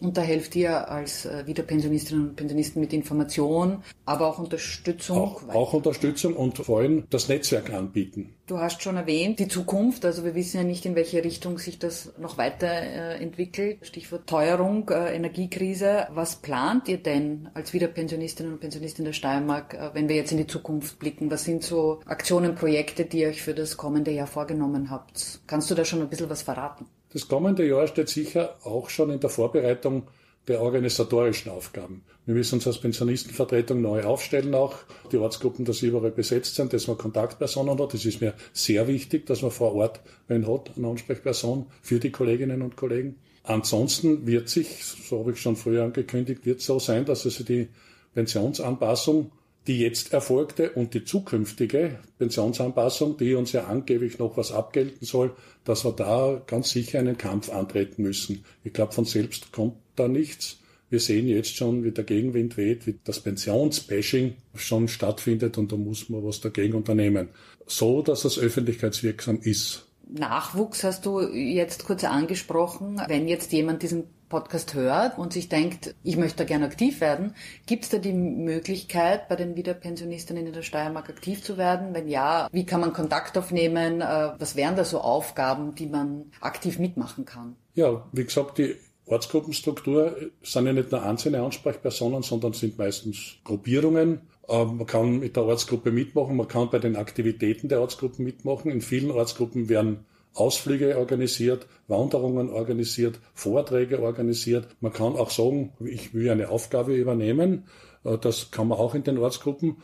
Und 0.00 0.16
da 0.16 0.22
helft 0.22 0.54
ihr 0.56 0.88
als 0.88 1.24
äh, 1.26 1.46
Wiederpensionistinnen 1.46 2.30
und 2.30 2.36
Pensionisten 2.36 2.80
mit 2.80 2.92
Information, 2.92 3.82
aber 4.04 4.28
auch 4.28 4.38
Unterstützung? 4.38 5.18
Auch, 5.18 5.48
auch, 5.48 5.72
Unterstützung 5.72 6.34
und 6.34 6.58
vor 6.58 6.80
allem 6.80 7.04
das 7.10 7.28
Netzwerk 7.28 7.72
anbieten. 7.72 8.34
Du 8.46 8.58
hast 8.58 8.82
schon 8.82 8.96
erwähnt, 8.96 9.38
die 9.38 9.48
Zukunft, 9.48 10.04
also 10.04 10.24
wir 10.24 10.34
wissen 10.34 10.58
ja 10.58 10.64
nicht, 10.64 10.84
in 10.84 10.94
welche 10.94 11.24
Richtung 11.24 11.58
sich 11.58 11.78
das 11.78 12.12
noch 12.18 12.36
weiterentwickelt. 12.36 13.82
Äh, 13.82 13.84
Stichwort 13.84 14.26
Teuerung, 14.26 14.88
äh, 14.90 15.14
Energiekrise. 15.14 16.08
Was 16.10 16.36
plant 16.36 16.88
ihr 16.88 16.98
denn 16.98 17.48
als 17.54 17.72
Wiederpensionistinnen 17.72 18.52
und 18.52 18.60
Pensionisten 18.60 19.04
der 19.04 19.12
Steiermark, 19.12 19.74
äh, 19.74 19.90
wenn 19.94 20.08
wir 20.08 20.16
jetzt 20.16 20.32
in 20.32 20.38
die 20.38 20.46
Zukunft 20.46 20.98
blicken? 20.98 21.30
Was 21.30 21.44
sind 21.44 21.62
so 21.62 22.00
Aktionen, 22.04 22.54
Projekte, 22.54 23.04
die 23.04 23.20
ihr 23.20 23.28
euch 23.28 23.42
für 23.42 23.54
das 23.54 23.76
kommende 23.76 24.10
Jahr 24.10 24.26
vorgenommen 24.26 24.90
habt? 24.90 25.40
Kannst 25.46 25.70
du 25.70 25.74
da 25.74 25.84
schon 25.84 26.02
ein 26.02 26.08
bisschen 26.08 26.30
was 26.30 26.42
verraten? 26.42 26.86
Das 27.14 27.28
kommende 27.28 27.66
Jahr 27.66 27.86
steht 27.86 28.08
sicher 28.08 28.56
auch 28.64 28.90
schon 28.90 29.08
in 29.10 29.20
der 29.20 29.30
Vorbereitung 29.30 30.02
der 30.48 30.60
organisatorischen 30.60 31.50
Aufgaben. 31.50 32.02
Wir 32.26 32.34
müssen 32.34 32.56
uns 32.56 32.66
als 32.66 32.78
Pensionistenvertretung 32.78 33.80
neu 33.80 34.02
aufstellen 34.02 34.54
auch. 34.54 34.76
Die 35.12 35.16
Ortsgruppen, 35.16 35.64
dass 35.64 35.82
überall 35.82 36.10
besetzt 36.10 36.56
sind, 36.56 36.72
dass 36.72 36.86
man 36.88 36.98
Kontaktpersonen 36.98 37.78
hat. 37.78 37.94
Das 37.94 38.04
ist 38.04 38.20
mir 38.20 38.34
sehr 38.52 38.88
wichtig, 38.88 39.26
dass 39.26 39.42
man 39.42 39.52
vor 39.52 39.74
Ort 39.74 40.00
einen 40.28 40.46
hat, 40.46 40.72
eine 40.76 40.88
Ansprechperson 40.88 41.66
für 41.82 42.00
die 42.00 42.10
Kolleginnen 42.10 42.62
und 42.62 42.76
Kollegen. 42.76 43.16
Ansonsten 43.44 44.26
wird 44.26 44.48
sich, 44.48 44.84
so 44.84 45.20
habe 45.20 45.32
ich 45.32 45.40
schon 45.40 45.56
früher 45.56 45.84
angekündigt, 45.84 46.44
wird 46.44 46.62
so 46.62 46.78
sein, 46.78 47.04
dass 47.04 47.24
also 47.24 47.44
die 47.44 47.68
Pensionsanpassung 48.14 49.30
die 49.66 49.78
jetzt 49.78 50.12
erfolgte 50.12 50.70
und 50.72 50.94
die 50.94 51.04
zukünftige 51.04 51.98
Pensionsanpassung, 52.18 53.16
die 53.16 53.34
uns 53.34 53.52
ja 53.52 53.64
angeblich 53.64 54.18
noch 54.18 54.36
was 54.36 54.52
abgelten 54.52 55.06
soll, 55.06 55.34
dass 55.64 55.84
wir 55.84 55.92
da 55.92 56.42
ganz 56.46 56.70
sicher 56.70 56.98
einen 56.98 57.16
Kampf 57.16 57.50
antreten 57.50 58.02
müssen. 58.02 58.44
Ich 58.62 58.72
glaube, 58.72 58.92
von 58.92 59.04
selbst 59.04 59.52
kommt 59.52 59.76
da 59.96 60.08
nichts. 60.08 60.58
Wir 60.90 61.00
sehen 61.00 61.26
jetzt 61.26 61.56
schon, 61.56 61.82
wie 61.82 61.92
der 61.92 62.04
Gegenwind 62.04 62.56
weht, 62.56 62.86
wie 62.86 62.98
das 63.04 63.20
Pensionsbashing 63.20 64.34
schon 64.54 64.86
stattfindet 64.88 65.56
und 65.58 65.72
da 65.72 65.76
muss 65.76 66.08
man 66.08 66.22
was 66.24 66.40
dagegen 66.40 66.74
unternehmen. 66.74 67.28
So, 67.66 68.02
dass 68.02 68.24
es 68.24 68.38
öffentlichkeitswirksam 68.38 69.40
ist. 69.42 69.86
Nachwuchs 70.06 70.84
hast 70.84 71.06
du 71.06 71.20
jetzt 71.20 71.84
kurz 71.86 72.04
angesprochen. 72.04 73.00
Wenn 73.08 73.26
jetzt 73.26 73.52
jemand 73.52 73.82
diesen 73.82 74.04
Podcast 74.28 74.74
hört 74.74 75.18
und 75.18 75.32
sich 75.32 75.48
denkt, 75.48 75.94
ich 76.02 76.16
möchte 76.16 76.38
da 76.38 76.44
gerne 76.44 76.66
aktiv 76.66 77.00
werden, 77.00 77.34
gibt 77.66 77.84
es 77.84 77.90
da 77.90 77.98
die 77.98 78.12
Möglichkeit, 78.12 79.28
bei 79.28 79.36
den 79.36 79.56
Wiederpensionistinnen 79.56 80.46
in 80.46 80.52
der 80.52 80.62
Steiermark 80.62 81.08
aktiv 81.08 81.42
zu 81.42 81.56
werden? 81.56 81.94
Wenn 81.94 82.08
ja, 82.08 82.48
wie 82.52 82.66
kann 82.66 82.80
man 82.80 82.92
Kontakt 82.92 83.36
aufnehmen? 83.38 84.00
Äh, 84.00 84.32
was 84.38 84.56
wären 84.56 84.76
da 84.76 84.84
so 84.84 85.00
Aufgaben, 85.00 85.74
die 85.74 85.86
man 85.86 86.26
aktiv 86.40 86.78
mitmachen 86.78 87.24
kann? 87.24 87.56
Ja, 87.74 88.06
wie 88.12 88.24
gesagt, 88.24 88.58
die 88.58 88.76
Ortsgruppenstruktur 89.06 90.16
sind 90.42 90.66
ja 90.66 90.72
nicht 90.72 90.90
nur 90.90 91.02
einzelne 91.02 91.42
Ansprechpersonen, 91.42 92.22
sondern 92.22 92.54
sind 92.54 92.78
meistens 92.78 93.36
Gruppierungen. 93.44 94.22
Ähm, 94.48 94.78
man 94.78 94.86
kann 94.86 95.18
mit 95.18 95.36
der 95.36 95.44
Ortsgruppe 95.44 95.90
mitmachen, 95.90 96.36
man 96.36 96.48
kann 96.48 96.70
bei 96.70 96.78
den 96.78 96.96
Aktivitäten 96.96 97.68
der 97.68 97.80
Ortsgruppen 97.80 98.24
mitmachen. 98.24 98.70
In 98.70 98.80
vielen 98.80 99.10
Ortsgruppen 99.10 99.68
werden 99.68 100.06
Ausflüge 100.34 100.98
organisiert, 100.98 101.66
Wanderungen 101.88 102.50
organisiert, 102.50 103.18
Vorträge 103.34 104.00
organisiert. 104.00 104.66
Man 104.80 104.92
kann 104.92 105.14
auch 105.16 105.30
sagen, 105.30 105.72
ich 105.84 106.12
will 106.12 106.30
eine 106.30 106.48
Aufgabe 106.48 106.94
übernehmen. 106.94 107.64
Äh, 108.04 108.18
das 108.18 108.50
kann 108.50 108.68
man 108.68 108.78
auch 108.78 108.94
in 108.94 109.04
den 109.04 109.18
Ortsgruppen. 109.18 109.76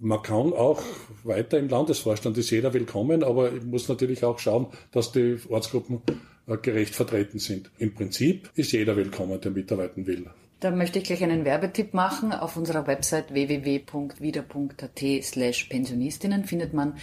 Man 0.00 0.22
kann 0.22 0.52
auch 0.52 0.82
weiter 1.22 1.58
im 1.58 1.68
Landesvorstand, 1.68 2.36
ist 2.36 2.50
jeder 2.50 2.74
willkommen, 2.74 3.22
aber 3.22 3.52
ich 3.52 3.62
muss 3.62 3.88
natürlich 3.88 4.24
auch 4.24 4.38
schauen, 4.38 4.66
dass 4.90 5.12
die 5.12 5.38
Ortsgruppen 5.48 6.02
äh, 6.46 6.56
gerecht 6.58 6.94
vertreten 6.94 7.38
sind. 7.38 7.70
Im 7.78 7.94
Prinzip 7.94 8.50
ist 8.54 8.72
jeder 8.72 8.96
willkommen, 8.96 9.40
der 9.40 9.52
mitarbeiten 9.52 10.06
will. 10.06 10.26
Da 10.60 10.70
möchte 10.70 10.98
ich 10.98 11.04
gleich 11.04 11.22
einen 11.22 11.44
Werbetipp 11.44 11.94
machen. 11.94 12.32
Auf 12.32 12.56
unserer 12.56 12.86
Website 12.86 13.32
www.wieder.at 13.34 15.02
slash 15.22 15.64
Pensionistinnen 15.64 16.44
findet 16.44 16.72
man 16.72 16.94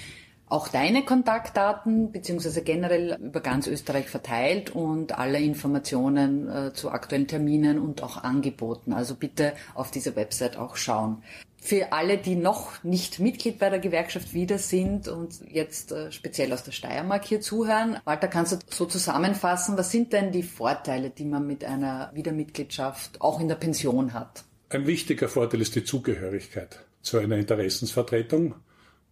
auch 0.51 0.67
deine 0.67 1.05
Kontaktdaten 1.05 2.11
beziehungsweise 2.11 2.61
generell 2.61 3.17
über 3.21 3.39
ganz 3.39 3.67
Österreich 3.67 4.09
verteilt 4.09 4.69
und 4.71 5.17
alle 5.17 5.39
Informationen 5.39 6.49
äh, 6.49 6.73
zu 6.73 6.91
aktuellen 6.91 7.27
Terminen 7.27 7.79
und 7.79 8.03
auch 8.03 8.17
Angeboten. 8.23 8.91
Also 8.91 9.15
bitte 9.15 9.53
auf 9.73 9.91
dieser 9.91 10.15
Website 10.17 10.57
auch 10.57 10.75
schauen. 10.75 11.23
Für 11.57 11.93
alle, 11.93 12.17
die 12.17 12.35
noch 12.35 12.83
nicht 12.83 13.19
Mitglied 13.19 13.59
bei 13.59 13.69
der 13.69 13.79
Gewerkschaft 13.79 14.33
wieder 14.33 14.57
sind 14.57 15.07
und 15.07 15.39
jetzt 15.47 15.93
äh, 15.93 16.11
speziell 16.11 16.51
aus 16.51 16.63
der 16.63 16.73
Steiermark 16.73 17.23
hier 17.23 17.39
zuhören, 17.39 17.97
Walter, 18.03 18.27
kannst 18.27 18.51
du 18.51 18.57
so 18.67 18.85
zusammenfassen, 18.85 19.77
was 19.77 19.91
sind 19.91 20.11
denn 20.11 20.33
die 20.33 20.43
Vorteile, 20.43 21.11
die 21.11 21.25
man 21.25 21.47
mit 21.47 21.63
einer 21.63 22.11
Wiedermitgliedschaft 22.13 23.21
auch 23.21 23.39
in 23.39 23.47
der 23.47 23.55
Pension 23.55 24.13
hat? 24.13 24.43
Ein 24.69 24.85
wichtiger 24.85 25.29
Vorteil 25.29 25.61
ist 25.61 25.75
die 25.75 25.85
Zugehörigkeit 25.85 26.79
zu 27.01 27.19
einer 27.19 27.37
Interessensvertretung 27.37 28.55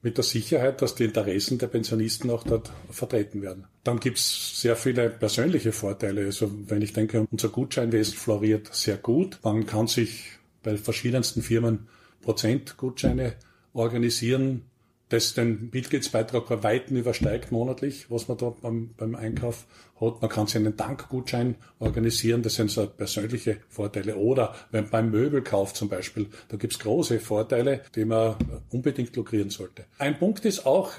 mit 0.01 0.17
der 0.17 0.23
Sicherheit, 0.23 0.81
dass 0.81 0.95
die 0.95 1.05
Interessen 1.05 1.57
der 1.57 1.67
Pensionisten 1.67 2.29
auch 2.29 2.43
dort 2.43 2.71
vertreten 2.89 3.41
werden. 3.41 3.65
Dann 3.83 3.99
gibt's 3.99 4.61
sehr 4.61 4.75
viele 4.75 5.09
persönliche 5.09 5.71
Vorteile. 5.71 6.25
Also 6.25 6.49
wenn 6.67 6.81
ich 6.81 6.93
denke, 6.93 7.27
unser 7.29 7.49
Gutscheinwesen 7.49 8.15
floriert 8.15 8.73
sehr 8.73 8.97
gut. 8.97 9.39
Man 9.43 9.65
kann 9.65 9.87
sich 9.87 10.31
bei 10.63 10.77
verschiedensten 10.77 11.41
Firmen 11.41 11.87
Prozentgutscheine 12.21 13.33
organisieren, 13.73 14.63
das 15.09 15.33
den 15.33 15.69
Mitgliedsbeitrag 15.73 16.47
bei 16.47 16.63
Weitem 16.63 16.95
übersteigt 16.95 17.51
monatlich, 17.51 18.09
was 18.09 18.27
man 18.27 18.37
da 18.37 18.53
beim, 18.61 18.91
beim 18.95 19.15
Einkauf 19.15 19.65
hat. 19.99 20.21
Man 20.21 20.29
kann 20.29 20.45
sich 20.45 20.57
einen 20.57 20.77
Dankgutschein 20.77 21.55
organisieren, 21.79 22.43
das 22.43 22.55
sind 22.55 22.69
so 22.69 22.85
persönliche 22.85 23.57
Vorteile. 23.69 24.15
Oder 24.15 24.55
wenn 24.71 24.89
beim 24.89 25.09
Möbelkauf 25.09 25.73
zum 25.73 25.89
Beispiel, 25.89 26.27
da 26.47 26.57
gibt's 26.57 26.77
große 26.79 27.19
Vorteile, 27.19 27.81
die 27.95 28.05
man 28.05 28.35
unbedingt 28.69 29.15
lukrieren 29.15 29.49
sollte. 29.49 29.85
Ein 29.97 30.17
Punkt 30.19 30.45
ist 30.45 30.65
auch 30.65 30.91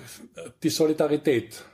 die 0.62 0.70
Solidarität. 0.70 1.64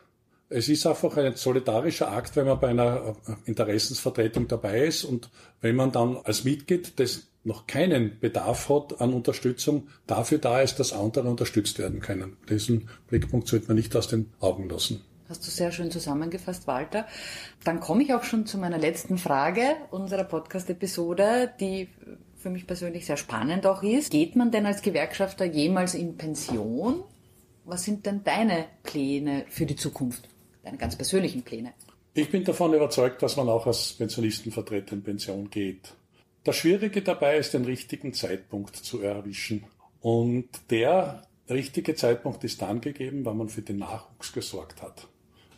Es 0.49 0.69
ist 0.69 0.87
einfach 0.87 1.17
ein 1.17 1.35
solidarischer 1.35 2.13
Akt, 2.13 2.37
wenn 2.37 2.47
man 2.47 2.61
bei 2.61 2.69
einer 2.69 3.17
Interessensvertretung 3.47 4.47
dabei 4.47 4.87
ist 4.87 5.05
und 5.05 5.29
wenn 5.61 5.75
man 5.75 5.91
dann 5.91 6.19
als 6.23 6.45
Mitglied 6.45 7.01
das 7.01 7.27
noch 7.47 7.67
keinen 7.67 8.19
Bedarf 8.19 8.69
hat 8.69 9.01
an 9.01 9.15
Unterstützung, 9.15 9.89
dafür 10.07 10.39
da 10.39 10.61
ist, 10.61 10.77
dass 10.81 10.93
andere 10.93 11.29
unterstützt 11.29 11.79
werden 11.79 12.01
können. 12.01 12.37
Diesen 12.49 12.89
Blickpunkt 13.09 13.49
sollte 13.49 13.69
man 13.69 13.77
nicht 13.77 13.95
aus 13.97 14.09
den 14.09 14.31
Augen 14.41 14.69
lassen. 14.69 15.03
Hast 15.29 15.47
du 15.47 15.51
sehr 15.51 15.73
schön 15.73 15.91
zusammengefasst, 15.91 16.67
Walter. 16.67 17.07
Dann 17.65 17.81
komme 17.81 18.03
ich 18.03 18.15
auch 18.15 18.23
schon 18.23 18.47
zu 18.47 18.59
meiner 18.59 18.79
letzten 18.79 19.19
Frage 19.19 19.63
unserer 19.91 20.25
Podcast-Episode, 20.25 21.53
die 21.61 21.89
für 22.37 22.51
mich 22.51 22.67
persönlich 22.67 23.07
sehr 23.07 23.17
spannend 23.17 23.67
auch 23.67 23.83
ist. 23.83 24.11
Geht 24.11 24.37
man 24.37 24.51
denn 24.51 24.67
als 24.67 24.83
Gewerkschafter 24.83 25.45
jemals 25.45 25.95
in 25.95 26.17
Pension? 26.17 27.03
Was 27.65 27.85
sind 27.85 28.07
denn 28.07 28.23
deine 28.23 28.67
Pläne 28.85 29.45
für 29.49 29.67
die 29.67 29.75
Zukunft? 29.75 30.29
Deine 30.63 30.77
ganz 30.77 30.95
persönlichen 30.95 31.43
Pläne? 31.43 31.73
Ich 32.15 32.31
bin 32.31 32.45
davon 32.45 32.73
überzeugt, 32.73 33.23
dass 33.23 33.37
man 33.37 33.49
auch 33.49 33.67
als 33.67 33.95
Pensionistenvertreter 33.95 34.95
in 34.95 35.03
Pension 35.03 35.51
geht. 35.51 35.93
Das 36.47 36.55
Schwierige 36.55 37.03
dabei 37.03 37.39
ist, 37.39 37.55
den 37.55 37.65
richtigen 37.65 38.13
Zeitpunkt 38.13 38.77
zu 38.77 39.01
erwischen. 39.03 39.65
Und 40.01 40.49
der 40.71 41.23
richtige 41.51 41.97
Zeitpunkt 41.97 42.45
ist 42.45 42.63
dann 42.63 42.81
gegeben, 42.81 43.27
wenn 43.27 43.37
man 43.37 43.49
für 43.49 43.63
den 43.63 43.79
Nachwuchs 43.79 44.33
gesorgt 44.33 44.81
hat. 44.81 45.09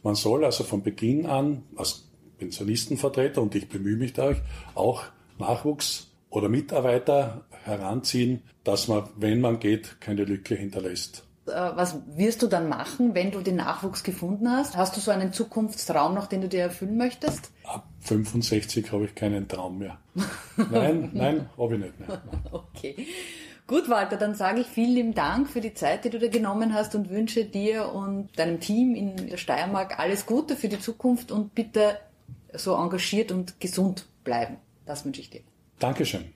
Man 0.02 0.14
soll 0.14 0.46
also 0.46 0.64
von 0.64 0.82
Beginn 0.82 1.26
an 1.26 1.64
als 1.76 2.08
Pensionistenvertreter, 2.38 3.42
und 3.42 3.54
ich 3.54 3.68
bemühe 3.68 3.98
mich 3.98 4.14
da 4.14 4.34
auch 4.74 5.04
Nachwuchs 5.38 6.10
oder 6.30 6.48
Mitarbeiter 6.48 7.44
heranziehen, 7.64 8.40
dass 8.64 8.88
man, 8.88 9.10
wenn 9.14 9.42
man 9.42 9.58
geht, 9.60 10.00
keine 10.00 10.24
Lücke 10.24 10.54
hinterlässt. 10.54 11.27
Äh, 11.48 11.76
was 11.76 11.96
wirst 12.16 12.42
du 12.42 12.46
dann 12.46 12.68
machen, 12.68 13.14
wenn 13.14 13.30
du 13.30 13.40
den 13.40 13.56
Nachwuchs 13.56 14.02
gefunden 14.02 14.50
hast? 14.50 14.76
Hast 14.76 14.96
du 14.96 15.00
so 15.00 15.10
einen 15.10 15.32
Zukunftstraum 15.32 16.14
noch, 16.14 16.26
den 16.26 16.40
du 16.40 16.48
dir 16.48 16.62
erfüllen 16.62 16.96
möchtest? 16.96 17.50
Ab 17.64 17.86
65 18.00 18.92
habe 18.92 19.06
ich 19.06 19.14
keinen 19.14 19.48
Traum 19.48 19.78
mehr. 19.78 19.98
Nein, 20.70 21.10
nein, 21.14 21.50
habe 21.56 21.74
ich 21.74 21.80
nicht 21.80 22.00
mehr. 22.00 22.22
Okay. 22.52 23.06
Gut, 23.66 23.90
Walter, 23.90 24.16
dann 24.16 24.34
sage 24.34 24.62
ich 24.62 24.66
vielen 24.66 24.94
lieben 24.94 25.14
Dank 25.14 25.50
für 25.50 25.60
die 25.60 25.74
Zeit, 25.74 26.04
die 26.04 26.10
du 26.10 26.18
dir 26.18 26.30
genommen 26.30 26.72
hast 26.72 26.94
und 26.94 27.10
wünsche 27.10 27.44
dir 27.44 27.92
und 27.92 28.30
deinem 28.38 28.60
Team 28.60 28.94
in 28.94 29.28
der 29.28 29.36
Steiermark 29.36 29.98
alles 29.98 30.24
Gute 30.24 30.56
für 30.56 30.68
die 30.68 30.80
Zukunft 30.80 31.30
und 31.30 31.54
bitte 31.54 31.98
so 32.54 32.74
engagiert 32.74 33.30
und 33.30 33.60
gesund 33.60 34.06
bleiben. 34.24 34.56
Das 34.86 35.04
wünsche 35.04 35.20
ich 35.20 35.28
dir. 35.28 35.42
Dankeschön. 35.78 36.32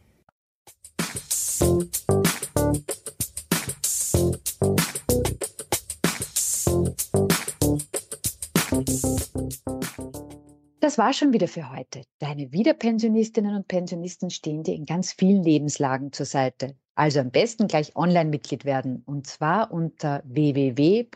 Das 10.93 10.99
war 10.99 11.15
schon 11.15 11.33
wieder 11.33 11.49
für 11.49 11.75
heute. 11.75 12.03
Deine 12.19 12.53
Wiederpensionistinnen 12.53 13.57
und 13.57 13.67
Pensionisten 13.67 14.29
stehen 14.29 14.63
dir 14.63 14.75
in 14.75 14.85
ganz 14.85 15.15
vielen 15.15 15.43
Lebenslagen 15.43 16.13
zur 16.13 16.27
Seite. 16.27 16.77
Also 16.95 17.21
am 17.21 17.31
besten 17.31 17.67
gleich 17.67 17.97
Online-Mitglied 17.97 18.67
werden 18.67 19.03
und 19.07 19.27
zwar 19.27 19.73
unter 19.73 20.23
www.wieder.at 20.27 21.09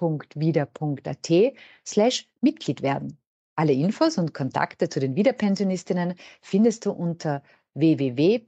slash 1.87 2.27
Mitglied 2.41 2.81
werden. 2.81 3.19
Alle 3.55 3.75
Infos 3.75 4.17
und 4.17 4.33
Kontakte 4.33 4.89
zu 4.89 4.99
den 4.99 5.15
Wiederpensionistinnen 5.15 6.15
findest 6.41 6.87
du 6.87 6.93
unter 6.93 7.43
www.wieder.at 7.75 8.41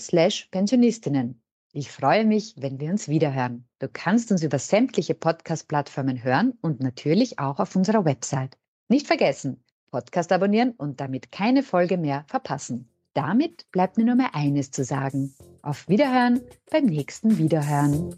slash 0.00 0.48
Pensionistinnen. 0.52 1.42
Ich 1.74 1.90
freue 1.90 2.24
mich, 2.24 2.54
wenn 2.56 2.80
wir 2.80 2.88
uns 2.88 3.08
wiederhören. 3.08 3.68
Du 3.78 3.90
kannst 3.92 4.32
uns 4.32 4.42
über 4.42 4.58
sämtliche 4.58 5.14
Podcast-Plattformen 5.14 6.24
hören 6.24 6.56
und 6.62 6.80
natürlich 6.80 7.38
auch 7.38 7.58
auf 7.60 7.76
unserer 7.76 8.06
Website. 8.06 8.56
Nicht 8.88 9.08
vergessen, 9.08 9.64
Podcast 9.90 10.32
abonnieren 10.32 10.72
und 10.72 11.00
damit 11.00 11.32
keine 11.32 11.62
Folge 11.62 11.96
mehr 11.96 12.24
verpassen. 12.28 12.88
Damit 13.14 13.70
bleibt 13.72 13.96
mir 13.96 14.04
nur 14.04 14.14
mehr 14.14 14.34
eines 14.34 14.70
zu 14.70 14.84
sagen. 14.84 15.34
Auf 15.62 15.88
Wiederhören 15.88 16.40
beim 16.70 16.84
nächsten 16.84 17.38
Wiederhören. 17.38 18.14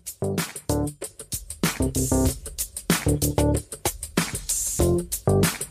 Musik 4.78 5.67